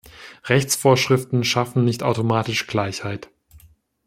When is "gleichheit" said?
2.65-3.29